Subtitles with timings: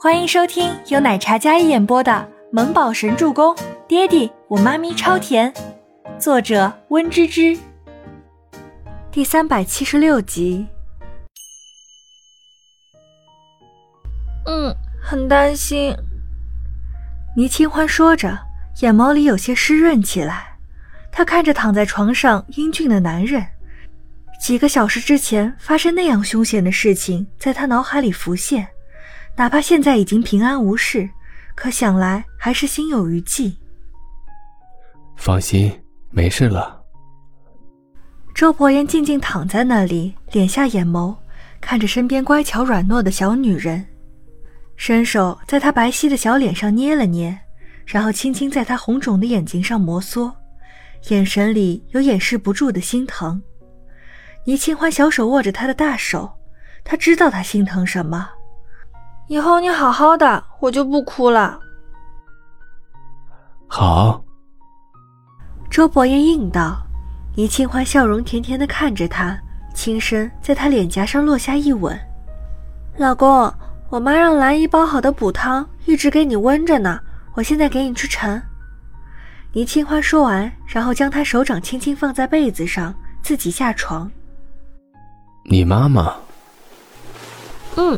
[0.00, 2.12] 欢迎收听由奶茶一演播的
[2.52, 3.52] 《萌宝神助攻》，
[3.88, 5.52] 爹地我妈咪超甜，
[6.20, 7.58] 作者温芝芝。
[9.10, 10.64] 第三百七十六集。
[14.46, 14.72] 嗯，
[15.02, 15.92] 很担心。
[17.36, 18.38] 倪清欢说着，
[18.82, 20.58] 眼眸里有些湿润起来。
[21.10, 23.44] 她看着躺在床上英俊的男人，
[24.40, 28.68] 几个小时之前发生那样凶险的事情，在他脑海里浮现。
[29.38, 31.08] 哪怕现在已经平安无事，
[31.54, 33.56] 可想来还是心有余悸。
[35.16, 35.72] 放心，
[36.10, 36.82] 没事了。
[38.34, 41.14] 周伯言静静躺在那里，敛下眼眸，
[41.60, 43.86] 看着身边乖巧软糯的小女人，
[44.74, 47.38] 伸手在她白皙的小脸上捏了捏，
[47.86, 50.32] 然后轻轻在她红肿的眼睛上摩挲，
[51.10, 53.40] 眼神里有掩饰不住的心疼。
[54.46, 56.28] 倪清欢小手握着他的大手，
[56.82, 58.30] 他知道他心疼什么。
[59.28, 61.60] 以后你好好的，我就不哭了。
[63.66, 64.24] 好。
[65.70, 66.78] 周伯言应道。
[67.36, 69.38] 倪清欢笑容甜甜的看着他，
[69.72, 71.96] 轻声在他脸颊上落下一吻。
[72.96, 73.52] 老公，
[73.90, 76.98] 我妈让兰姨煲好的补汤一直给你温着呢，
[77.34, 78.42] 我现在给你去盛。
[79.52, 84.10] 倪清欢说完，然后将他手掌轻轻放在被子上，自己下床。
[85.44, 86.16] 你妈妈？
[87.76, 87.96] 嗯。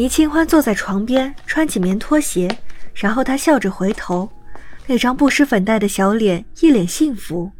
[0.00, 2.48] 倪清欢坐在床边，穿起棉拖鞋，
[2.94, 4.26] 然后她笑着回头，
[4.86, 7.52] 那张不施粉黛的小脸一脸幸福。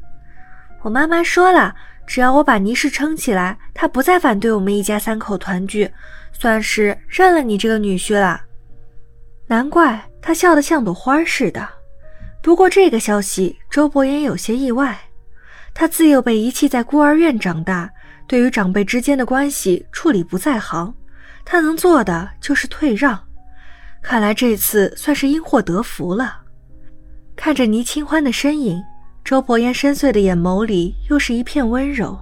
[0.80, 1.74] 我妈妈说了，
[2.06, 5.86] 只要我把倪氏撑起来，她不再反对我们一家三口团聚，
[6.32, 8.40] 算是认了你这个女婿了。
[9.46, 11.68] 难怪她笑得像朵花似的。
[12.40, 14.98] 不过这个消息，周伯言有些意外。
[15.74, 17.90] 他自幼被遗弃在孤儿院长大，
[18.26, 20.94] 对于长辈之间的关系处理不在行。
[21.44, 23.18] 他能做的就是退让，
[24.02, 26.42] 看来这次算是因祸得福了。
[27.36, 28.82] 看着倪清欢的身影，
[29.24, 32.18] 周伯言深邃的眼眸里又是一片温柔。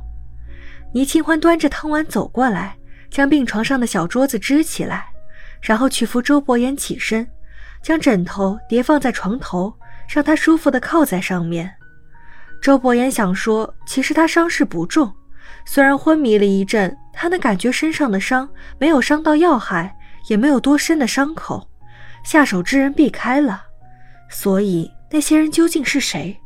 [0.94, 2.76] 倪清欢端着汤碗走过来，
[3.10, 5.06] 将病床上的小桌子支起来，
[5.60, 7.28] 然后去扶周伯言起身，
[7.82, 9.74] 将枕头叠放在床头，
[10.08, 11.70] 让他舒服的靠在上面。
[12.62, 15.12] 周伯言想说，其实他伤势不重。
[15.64, 18.48] 虽然昏迷了一阵，他能感觉身上的伤
[18.78, 19.94] 没有伤到要害，
[20.28, 21.68] 也没有多深的伤口，
[22.24, 23.62] 下手之人避开了。
[24.30, 26.38] 所以那些人究竟是谁？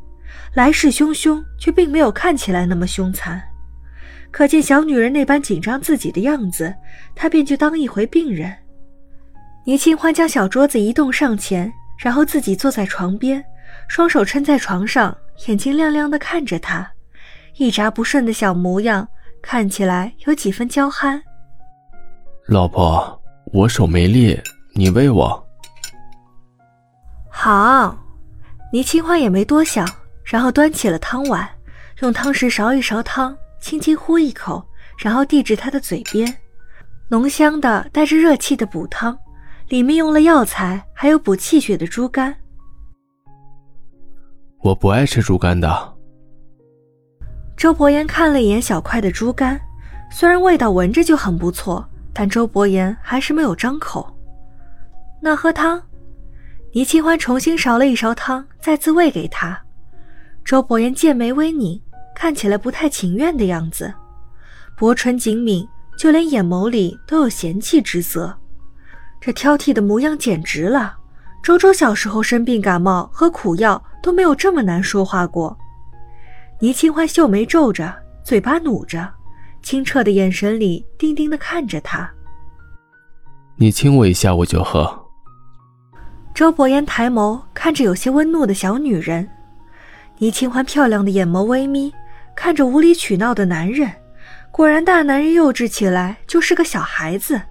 [0.54, 3.42] 来势汹汹，却并没有看起来那么凶残。
[4.30, 6.74] 可见小女人那般紧张自己的样子，
[7.14, 8.54] 他便去当一回病人。
[9.64, 13.44] 倪清欢将小桌子移动上前，然后自己坐在床边，
[13.88, 16.90] 双手撑在床上，眼睛亮亮的看着他。
[17.56, 19.06] 一眨不顺的小模样，
[19.42, 21.22] 看起来有几分娇憨。
[22.48, 23.20] 老婆，
[23.52, 24.40] 我手没力，
[24.74, 25.46] 你喂我。
[27.30, 27.96] 好，
[28.72, 29.88] 倪清欢也没多想，
[30.24, 31.48] 然后端起了汤碗，
[32.00, 34.64] 用汤匙勺一勺汤，轻轻呼一口，
[34.98, 36.34] 然后递至他的嘴边。
[37.08, 39.16] 浓香的、带着热气的补汤，
[39.68, 42.34] 里面用了药材，还有补气血的猪肝。
[44.60, 45.91] 我不爱吃猪肝的。
[47.62, 49.56] 周伯言看了一眼小块的猪肝，
[50.10, 54.12] 虽然味道闻着就很不错，但周伯言还是没有张口。
[55.20, 55.80] 那喝汤，
[56.72, 59.56] 倪清欢重新勺了一勺汤，再次喂给他。
[60.44, 61.80] 周伯言剑眉微拧，
[62.16, 63.94] 看起来不太情愿的样子，
[64.76, 65.64] 薄唇紧抿，
[65.96, 68.36] 就连眼眸里都有嫌弃之色。
[69.20, 70.96] 这挑剔的模样简直了。
[71.44, 75.56] 周周小时候生病感冒喝苦药都没有这么难说话过。
[76.62, 77.92] 倪清欢秀眉皱着，
[78.22, 79.12] 嘴巴努着，
[79.64, 82.08] 清澈的眼神里定定的看着他。
[83.56, 84.96] 你亲我一下，我就喝。
[86.32, 89.28] 周伯言抬眸看着有些温怒的小女人，
[90.18, 91.92] 倪清欢漂亮的眼眸微眯，
[92.36, 93.90] 看着无理取闹的男人，
[94.52, 97.42] 果然大男人幼稚起来就是个小孩子。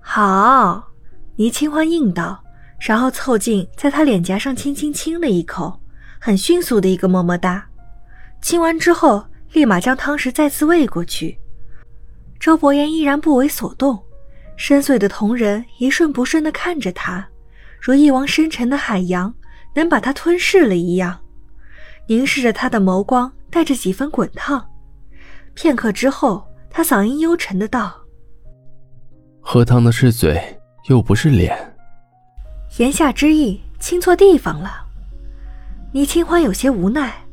[0.00, 0.88] 好，
[1.36, 2.42] 倪清欢应道，
[2.80, 5.78] 然后凑近在他脸颊上轻轻亲了一口，
[6.18, 7.64] 很迅速的一个么么哒。
[8.44, 9.24] 亲完之后，
[9.54, 11.38] 立马将汤匙再次喂过去。
[12.38, 13.98] 周伯言依然不为所动，
[14.54, 17.26] 深邃的瞳仁一瞬不瞬地看着他，
[17.80, 19.34] 如一汪深沉的海洋
[19.74, 21.18] 能把他吞噬了一样，
[22.06, 24.62] 凝视着他的眸光带着几分滚烫。
[25.54, 27.98] 片刻之后，他嗓音幽沉的道
[29.40, 30.38] ：“喝汤的是嘴，
[30.90, 31.74] 又不是脸。”
[32.76, 34.84] 言下之意，亲错地方了。
[35.92, 37.23] 倪清欢有些无奈。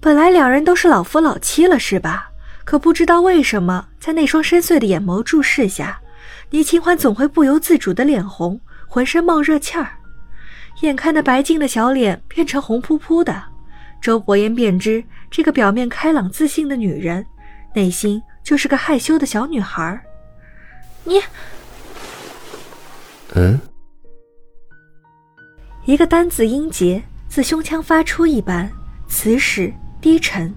[0.00, 2.30] 本来两人都是老夫老妻了，是吧？
[2.64, 6.00] 可不知道为什么，在那双深邃的眼眸注视下，
[6.50, 9.90] 倪清欢总会不由自主的脸红，浑身冒热气儿。
[10.80, 13.42] 眼看那白净的小脸变成红扑扑的，
[14.00, 17.26] 周伯言便知这个表面开朗自信的女人，
[17.74, 20.00] 内心就是个害羞的小女孩。
[21.04, 21.20] 你，
[23.34, 23.60] 嗯，
[25.84, 28.70] 一个单字音节自胸腔发出一般，
[29.08, 30.54] 磁实低沉。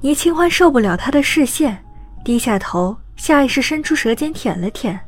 [0.00, 1.84] 倪清欢受不了他的视线，
[2.24, 4.98] 低下头，下意识伸出舌尖舔了舔。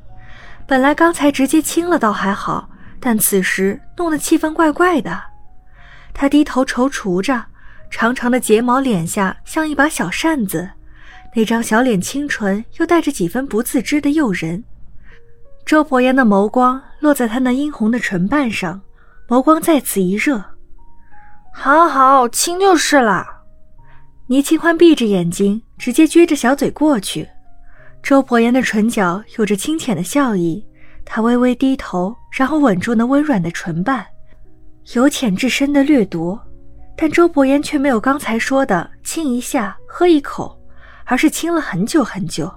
[0.67, 2.69] 本来刚才直接亲了倒还好。
[3.01, 5.23] 但此时弄得气氛怪怪的，
[6.13, 7.45] 他低头踌躇着，
[7.91, 10.69] 长长的睫毛脸下像一把小扇子，
[11.33, 14.65] 那张小脸清纯又带着几分不自知的诱人。
[15.65, 18.81] 周伯言的眸光落在他那殷红的唇瓣上，
[19.29, 20.43] 眸光再次一热。
[21.61, 23.27] 好好亲就是了。
[24.29, 27.29] 倪清欢闭着眼睛，直接撅着小嘴过去。
[28.01, 30.65] 周伯言的唇角有着清浅的笑意。
[31.05, 34.07] 他微微低头，然后吻住那温软的唇瓣，
[34.95, 36.41] 由浅至深的掠夺。
[36.97, 40.57] 但周伯言却没有刚才说的亲一下、喝一口，
[41.07, 42.49] 而是亲了很久很久。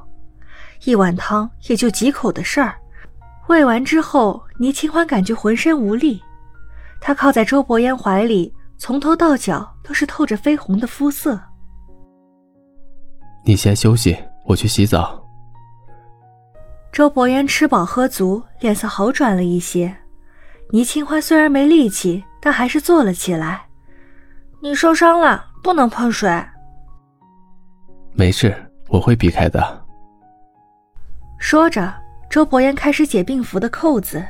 [0.83, 2.75] 一碗汤也就几口的事儿，
[3.47, 6.21] 喂完之后，倪清欢感觉浑身无力。
[6.99, 11.39] 她靠在周伯言怀里，从头到脚都是透着绯红的肤色。
[13.45, 15.23] 你先休息，我去洗澡。
[16.91, 19.95] 周伯言吃饱喝足，脸色好转了一些。
[20.71, 23.67] 倪清欢虽然没力气，但还是坐了起来。
[24.63, 26.43] 你受伤了，不能碰水。
[28.13, 28.51] 没事，
[28.89, 29.85] 我会避开的。
[31.37, 31.93] 说着，
[32.31, 34.25] 周伯言开始解病服的扣子。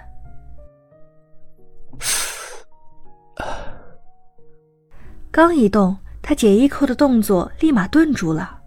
[5.32, 8.60] 刚一动，他解衣扣的动作立马顿住了。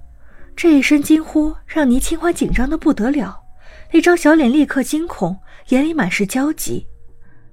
[0.57, 3.39] 这一声惊呼让倪清欢紧张的不得了。
[3.93, 5.39] 那张小脸立刻惊恐，
[5.69, 6.87] 眼里满是焦急。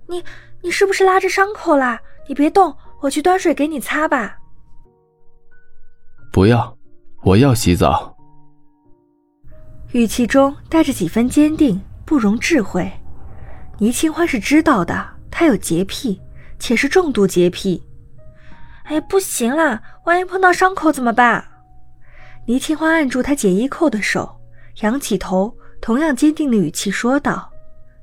[0.07, 0.23] 你
[0.61, 1.99] 你是不是拉着伤口啦？
[2.27, 4.37] 你别动，我去端水给你擦吧。
[6.31, 6.77] 不要，
[7.23, 8.15] 我要洗澡。
[9.91, 12.89] 语气中带着几分坚定，不容置喙。
[13.77, 16.21] 倪清欢是知道的，他有洁癖，
[16.59, 17.83] 且是重度洁癖。
[18.83, 21.43] 哎，不行啦，万一碰到伤口怎么办？
[22.45, 24.39] 倪清欢按住他解衣扣的手，
[24.81, 25.55] 仰起头。
[25.79, 27.51] 同样坚定的语气说道：“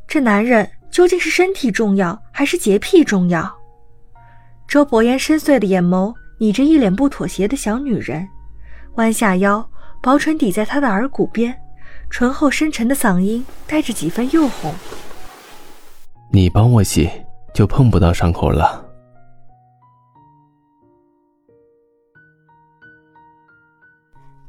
[0.09, 3.57] 这男人究竟是身体重要还是洁癖重要？”
[4.67, 8.27] 周伯言深邃的眼眸睨着一脸不妥协的小女人，
[8.97, 9.65] 弯下腰，
[10.03, 11.57] 薄唇抵在她的耳骨边，
[12.11, 14.75] 醇厚深沉的嗓音带着几分诱哄
[16.33, 17.09] ：“你帮我洗，
[17.55, 18.85] 就碰不到伤口了。”